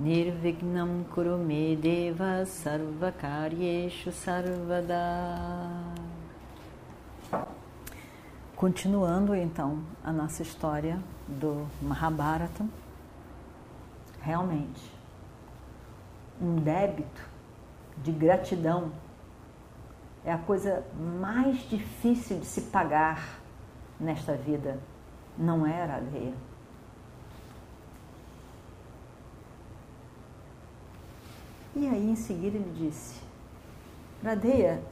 [0.00, 4.96] Nirvignam Kurumedeva Sarvakaryeshu Sarvada.
[8.56, 12.64] Continuando então a nossa história do Mahabharata,
[14.22, 14.90] realmente,
[16.40, 17.28] um débito
[17.98, 18.90] de gratidão
[20.24, 23.38] é a coisa mais difícil de se pagar
[24.00, 24.78] nesta vida,
[25.36, 26.49] não é, Aradeia?
[31.74, 33.20] E aí, em seguida, ele disse:
[34.22, 34.82] Radeia,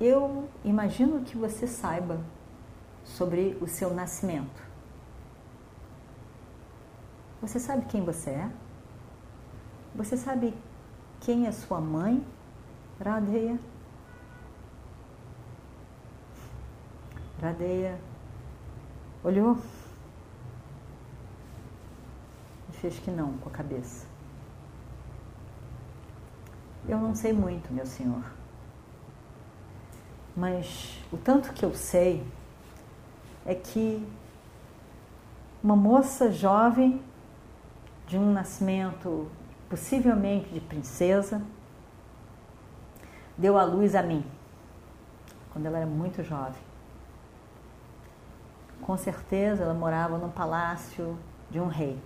[0.00, 2.20] eu imagino que você saiba
[3.04, 4.62] sobre o seu nascimento.
[7.40, 8.50] Você sabe quem você é?
[9.94, 10.54] Você sabe
[11.20, 12.24] quem é sua mãe,
[13.02, 13.58] Radeia?
[17.40, 17.98] Radeia
[19.24, 19.58] olhou
[22.70, 24.11] e fez que não com a cabeça.
[26.88, 28.24] Eu não sei muito, meu senhor.
[30.36, 32.26] Mas o tanto que eu sei
[33.46, 34.04] é que
[35.62, 37.00] uma moça jovem,
[38.06, 39.30] de um nascimento
[39.68, 41.40] possivelmente de princesa,
[43.38, 44.24] deu a luz a mim,
[45.52, 46.60] quando ela era muito jovem.
[48.80, 51.16] Com certeza ela morava no palácio
[51.48, 51.96] de um rei.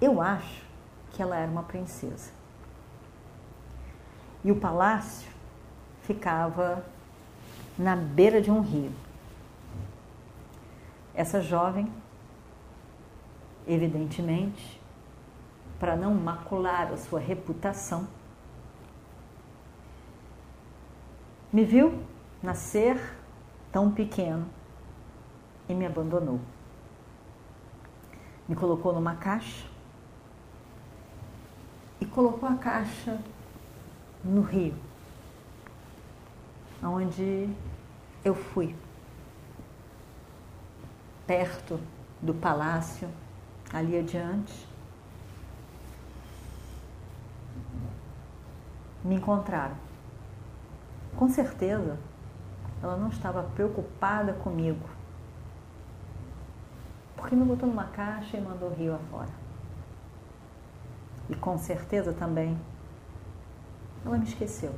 [0.00, 0.64] Eu acho
[1.12, 2.41] que ela era uma princesa
[4.44, 5.30] e o palácio
[6.02, 6.84] ficava
[7.78, 8.92] na beira de um rio.
[11.14, 11.90] Essa jovem,
[13.66, 14.80] evidentemente,
[15.78, 18.06] para não macular a sua reputação,
[21.52, 22.02] me viu
[22.42, 22.98] nascer
[23.70, 24.46] tão pequeno
[25.68, 26.40] e me abandonou.
[28.48, 29.66] Me colocou numa caixa
[32.00, 33.18] e colocou a caixa
[34.24, 34.74] no Rio,
[36.82, 37.48] onde
[38.24, 38.74] eu fui,
[41.26, 41.80] perto
[42.20, 43.08] do palácio,
[43.72, 44.68] ali adiante.
[49.04, 49.76] Me encontraram.
[51.16, 51.98] Com certeza,
[52.82, 54.88] ela não estava preocupada comigo,
[57.16, 59.30] porque me botou numa caixa e mandou o rio afora.
[61.28, 62.58] E com certeza também
[64.04, 64.74] ela me esqueceu.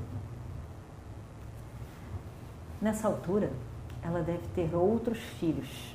[2.81, 3.53] Nessa altura,
[4.03, 5.95] ela deve ter outros filhos.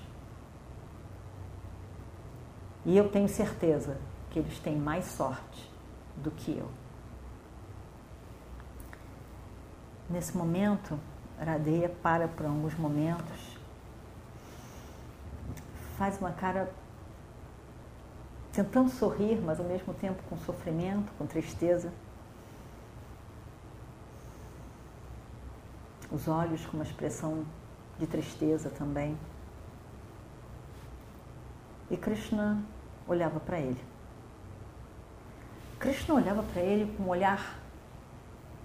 [2.86, 3.98] E eu tenho certeza
[4.30, 5.70] que eles têm mais sorte
[6.18, 6.70] do que eu.
[10.10, 11.00] Nesse momento,
[11.40, 13.58] Radeia para por alguns momentos,
[15.98, 16.70] faz uma cara
[18.52, 21.94] tentando sorrir, mas ao mesmo tempo com sofrimento, com tristeza.
[26.12, 27.46] Os olhos com uma expressão
[28.00, 29.18] de tristeza também.
[31.90, 32.64] E Krishna
[33.08, 33.82] olhava para ele.
[35.80, 37.60] Krishna olhava para ele com um olhar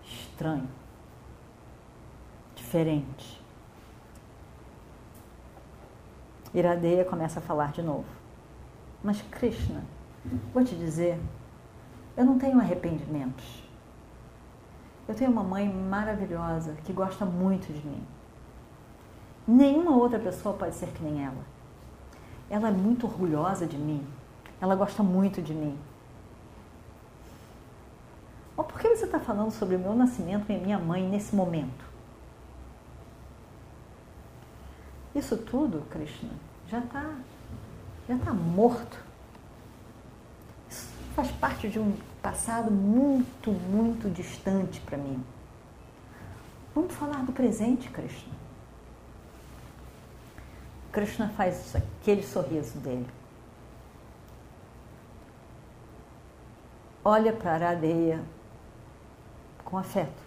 [0.02, 0.68] estranho,
[2.54, 3.42] diferente.
[6.52, 8.06] Iradeia começa a falar de novo.
[9.02, 9.82] Mas Krishna,
[10.52, 11.18] vou te dizer,
[12.16, 13.64] eu não tenho arrependimentos.
[15.06, 18.02] Eu tenho uma mãe maravilhosa que gosta muito de mim.
[19.46, 21.44] Nenhuma outra pessoa pode ser que nem ela.
[22.48, 24.06] Ela é muito orgulhosa de mim.
[24.60, 25.78] Ela gosta muito de mim.
[28.56, 31.84] Mas por que você está falando sobre o meu nascimento e minha mãe nesse momento?
[35.14, 36.30] Isso tudo, Krishna,
[36.68, 37.14] já está
[38.08, 38.98] já tá morto.
[41.14, 45.24] Faz parte de um passado muito, muito distante para mim.
[46.74, 48.32] Vamos falar do presente, Krishna.
[50.90, 53.06] Krishna faz aquele sorriso dele.
[57.04, 58.20] Olha para a areia
[59.64, 60.22] com afeto.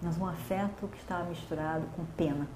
[0.00, 2.46] Mas um afeto que estava misturado com pena.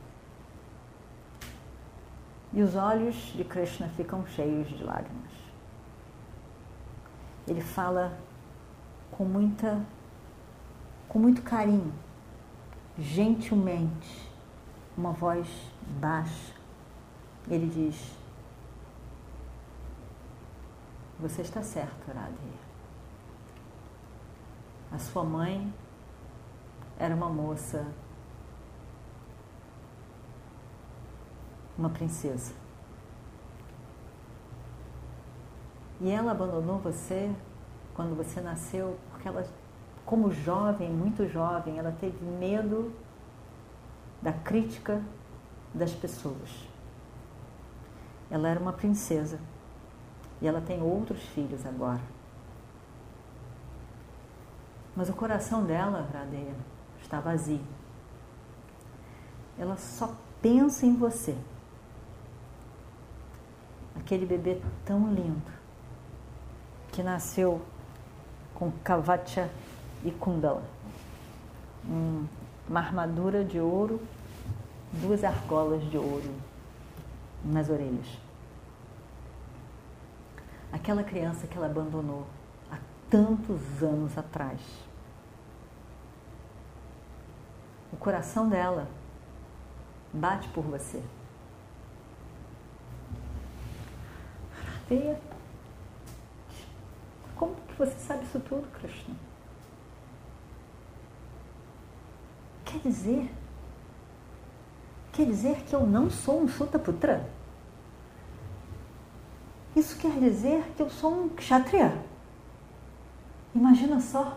[2.52, 5.43] E os olhos de Krishna ficam cheios de lágrimas.
[7.46, 8.18] Ele fala
[9.10, 9.84] com muita
[11.08, 11.92] com muito carinho,
[12.98, 14.28] gentilmente,
[14.96, 15.46] uma voz
[16.00, 16.52] baixa.
[17.48, 18.16] Ele diz:
[21.20, 22.34] Você está certo, Radhe.
[24.90, 25.72] A sua mãe
[26.98, 27.86] era uma moça,
[31.78, 32.63] uma princesa.
[36.04, 37.34] E ela abandonou você
[37.94, 39.42] quando você nasceu porque ela
[40.04, 42.92] como jovem, muito jovem, ela teve medo
[44.20, 45.00] da crítica
[45.72, 46.68] das pessoas.
[48.30, 49.40] Ela era uma princesa
[50.42, 52.02] e ela tem outros filhos agora.
[54.94, 56.54] Mas o coração dela, Radeia,
[57.00, 57.64] está vazio.
[59.58, 61.34] Ela só pensa em você.
[63.96, 65.63] Aquele bebê tão lindo
[66.94, 67.60] que nasceu
[68.54, 69.50] com Kavacha
[70.04, 70.62] e Kundala.
[72.68, 74.00] uma armadura de ouro,
[74.92, 76.32] duas argolas de ouro
[77.44, 78.06] nas orelhas.
[80.72, 82.26] Aquela criança que ela abandonou
[82.70, 82.78] há
[83.10, 84.60] tantos anos atrás.
[87.92, 88.86] O coração dela
[90.12, 91.02] bate por você.
[94.88, 95.33] Veia.
[97.78, 99.14] Você sabe isso tudo, Krishna?
[102.74, 103.30] quer dizer?
[105.12, 107.28] Quer dizer que eu não sou um Sutaputra?
[109.76, 111.96] Isso quer dizer que eu sou um Kshatriya.
[113.54, 114.36] Imagina só,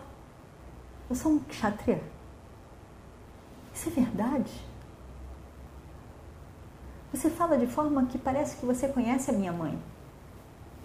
[1.10, 2.02] eu sou um Kshatriya.
[3.74, 4.52] Isso é verdade?
[7.12, 9.80] Você fala de forma que parece que você conhece a minha mãe.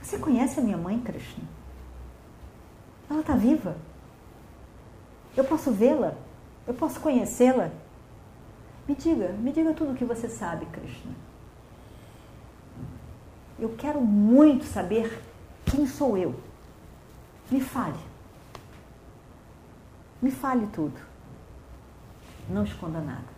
[0.01, 1.43] Você conhece a minha mãe, Krishna?
[3.13, 3.77] Ela está viva.
[5.37, 6.15] Eu posso vê-la.
[6.65, 7.69] Eu posso conhecê-la?
[8.87, 11.11] Me diga, me diga tudo o que você sabe, Krishna.
[13.59, 15.21] Eu quero muito saber
[15.63, 16.33] quem sou eu.
[17.51, 17.99] Me fale.
[20.19, 20.99] Me fale tudo.
[22.49, 23.31] Não esconda nada.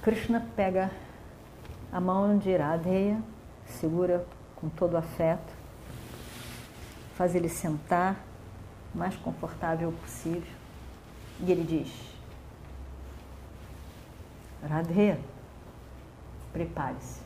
[0.00, 0.92] Krishna pega
[1.92, 3.20] a mão de Iradeya,
[3.66, 4.24] segura
[4.56, 5.51] com todo afeto,
[7.22, 8.16] faz ele sentar
[8.92, 10.52] o mais confortável possível.
[11.38, 12.12] E ele diz:
[14.68, 15.16] Radhe,
[16.52, 17.20] prepare-se.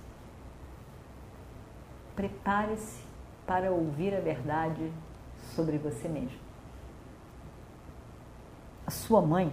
[2.15, 3.03] Prepare-se
[3.47, 4.93] para ouvir a verdade
[5.55, 6.39] sobre você mesmo.
[8.87, 9.51] A sua mãe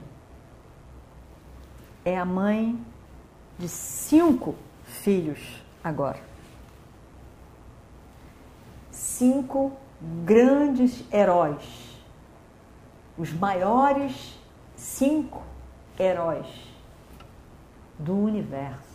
[2.03, 2.85] é a mãe
[3.57, 6.19] de cinco filhos agora.
[8.91, 11.93] Cinco grandes heróis
[13.17, 14.37] os maiores
[14.75, 15.43] cinco
[15.99, 16.47] heróis
[17.99, 18.93] do universo.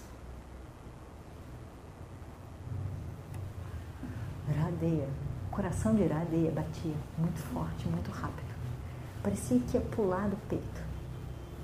[4.51, 5.09] Iradeia,
[5.47, 8.49] o coração de Iradeia batia muito forte, muito rápido.
[9.23, 10.83] Parecia que ia pular do peito.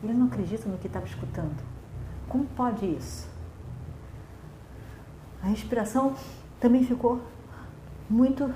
[0.02, 1.62] Ele não acredita no que estava escutando.
[2.28, 3.28] Como pode isso?
[5.42, 6.14] A respiração
[6.60, 7.20] também ficou
[8.08, 8.52] muito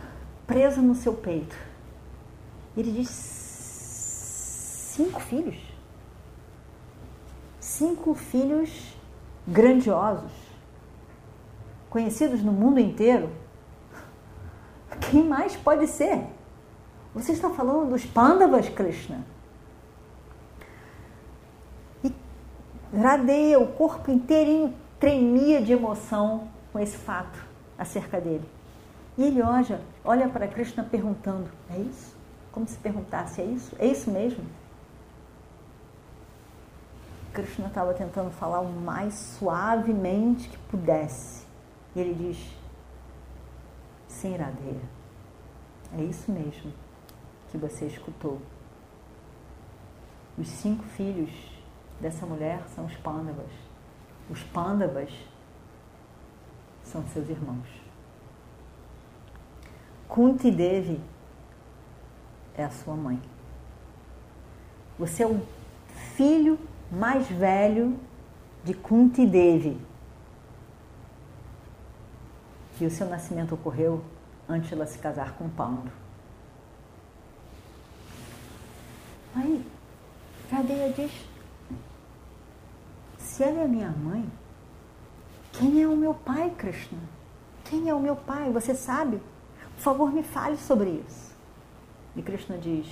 [0.48, 1.54] presa no seu peito.
[2.76, 3.12] Ele disse
[4.96, 5.56] cinco filhos.
[7.60, 8.96] Cinco filhos
[9.46, 10.32] grandiosos,
[11.88, 13.30] conhecidos no mundo inteiro.
[15.10, 16.24] Quem mais pode ser?
[17.14, 19.24] Você está falando dos Pandavas, Krishna?
[22.02, 22.12] E
[22.94, 27.38] Radeia, o corpo inteirinho tremia de emoção com esse fato
[27.78, 28.57] acerca dele.
[29.18, 32.16] E ele olha, olha para Krishna perguntando: é isso?
[32.52, 33.74] Como se perguntasse: é isso?
[33.76, 34.44] É isso mesmo?
[37.32, 41.44] Krishna estava tentando falar o mais suavemente que pudesse.
[41.96, 42.56] E ele diz:
[44.06, 44.80] Sim, Radheya,
[45.98, 46.72] é isso mesmo
[47.50, 48.40] que você escutou.
[50.38, 51.30] Os cinco filhos
[52.00, 53.50] dessa mulher são os Pandavas.
[54.30, 55.10] Os Pandavas
[56.84, 57.87] são seus irmãos.
[60.08, 61.00] Kunti Devi
[62.56, 63.20] é a sua mãe.
[64.98, 65.40] Você é o
[66.16, 66.58] filho
[66.90, 67.98] mais velho
[68.64, 69.78] de Kunti Devi.
[72.80, 74.02] E o seu nascimento ocorreu
[74.48, 75.90] antes de ela se casar com Paulo.
[79.34, 79.64] Aí,
[80.48, 81.12] Cadeia diz:
[83.18, 84.28] se ela é minha mãe,
[85.52, 86.98] quem é o meu pai, Krishna?
[87.64, 88.50] Quem é o meu pai?
[88.50, 89.20] Você sabe?
[89.78, 91.32] Por favor, me fale sobre isso.
[92.16, 92.88] E Krishna diz: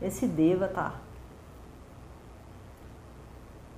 [0.00, 0.94] esse Devata tá,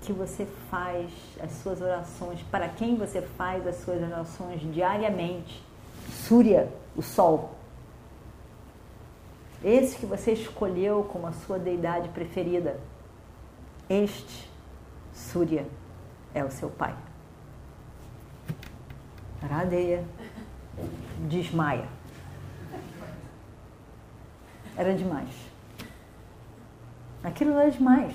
[0.01, 5.63] que você faz as suas orações, para quem você faz as suas orações diariamente,
[6.09, 7.55] Surya, o Sol.
[9.63, 12.81] Esse que você escolheu como a sua deidade preferida,
[13.91, 14.51] este
[15.13, 15.67] Surya
[16.33, 16.97] é o seu pai.
[19.43, 20.03] Radeia
[21.29, 21.87] desmaia.
[24.77, 25.31] Era demais.
[27.23, 28.15] Aquilo era demais.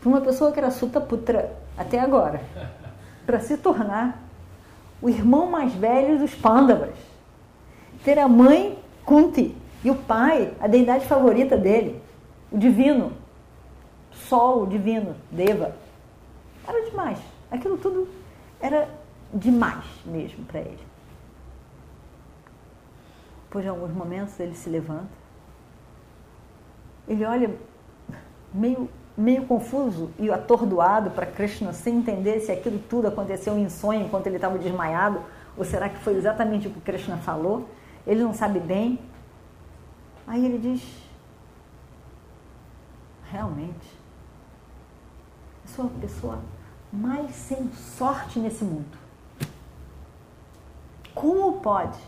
[0.00, 2.40] Para uma pessoa que era Sutta Putra até agora,
[3.26, 4.22] para se tornar
[5.02, 6.94] o irmão mais velho dos Pandavas,
[8.04, 12.02] ter a mãe Kunti e o pai, a deidade favorita dele,
[12.50, 13.12] o divino,
[14.12, 15.74] Sol, divino, Deva.
[16.66, 17.18] Era demais.
[17.50, 18.08] Aquilo tudo
[18.60, 18.88] era
[19.32, 20.87] demais mesmo para ele.
[23.50, 25.08] De alguns momentos ele se levanta,
[27.08, 27.56] ele olha
[28.52, 34.02] meio, meio confuso e atordoado para Krishna, sem entender se aquilo tudo aconteceu em sonho
[34.04, 35.22] enquanto ele estava desmaiado,
[35.56, 37.68] ou será que foi exatamente o que Krishna falou?
[38.06, 38.98] Ele não sabe bem.
[40.26, 40.82] Aí ele diz:
[43.30, 43.98] Realmente,
[45.64, 46.38] eu sou a pessoa
[46.92, 48.96] mais sem sorte nesse mundo.
[51.14, 51.98] Como pode?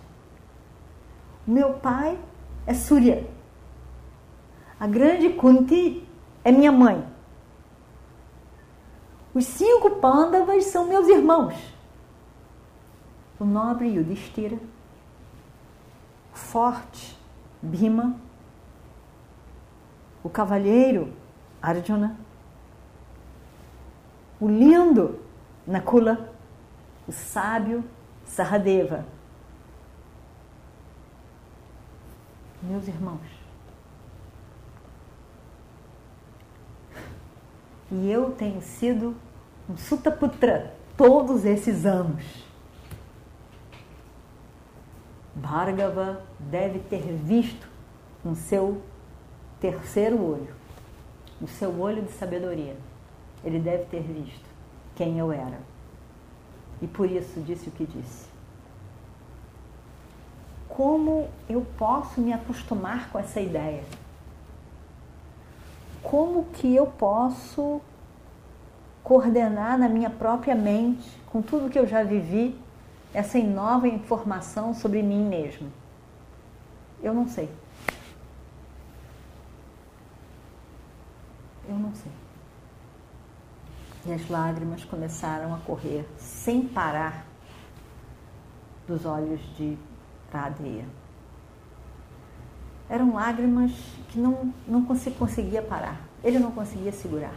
[1.51, 2.17] Meu pai
[2.65, 3.29] é Surya.
[4.79, 6.07] A grande Kunti
[6.45, 7.05] é minha mãe.
[9.35, 11.57] Os cinco Pandavas são meus irmãos.
[13.37, 14.61] O nobre Yudhishthira,
[16.33, 17.19] o forte
[17.61, 18.15] Bhima,
[20.23, 21.13] o cavalheiro
[21.61, 22.17] Arjuna,
[24.39, 25.19] o lindo
[25.67, 26.33] Nakula,
[27.09, 27.83] o sábio
[28.25, 29.05] Sahadeva.
[32.71, 33.19] Meus irmãos,
[37.91, 39.17] e eu tenho sido
[39.69, 42.23] um Sutaputra todos esses anos.
[45.35, 47.67] Bhargava deve ter visto
[48.25, 48.81] no seu
[49.59, 50.55] terceiro olho,
[51.41, 52.77] no seu olho de sabedoria,
[53.43, 54.49] ele deve ter visto
[54.95, 55.59] quem eu era.
[56.81, 58.30] E por isso disse o que disse.
[60.71, 63.85] Como eu posso me acostumar com essa ideia?
[66.03, 67.81] como que eu posso
[69.03, 72.59] coordenar na minha própria mente, com tudo que eu já vivi,
[73.13, 75.71] essa nova informação sobre mim mesmo?
[77.03, 77.51] Eu não sei.
[81.69, 82.13] Eu não sei.
[84.07, 87.27] E as lágrimas começaram a correr sem parar
[88.87, 89.79] dos olhos de
[90.33, 90.87] Radeia
[92.91, 93.71] eram lágrimas
[94.09, 96.01] que não, não conseguia parar.
[96.25, 97.37] Ele não conseguia segurar.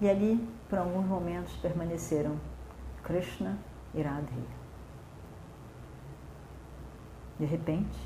[0.00, 2.38] E ali, por alguns momentos, permaneceram
[3.02, 3.58] Krishna
[3.92, 4.26] e Radha.
[7.38, 7.98] De repente,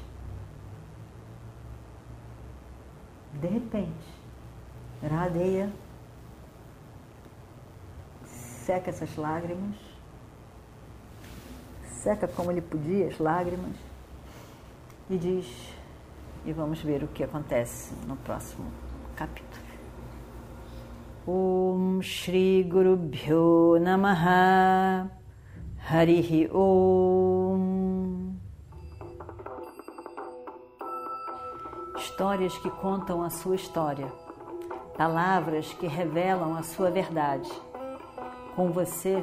[3.34, 4.08] de repente,
[5.02, 5.70] Radheya
[8.24, 9.76] seca essas lágrimas,
[11.96, 13.76] seca como ele podia as lágrimas,
[15.08, 15.46] e diz,
[16.44, 18.66] e vamos ver o que acontece no próximo
[19.16, 19.66] capítulo.
[21.26, 25.10] Om Shri Guru Bhyo Namaha
[25.90, 28.36] Harihi Om
[31.98, 34.06] Histórias que contam a sua história,
[34.96, 37.50] palavras que revelam a sua verdade.
[38.54, 39.22] Com você,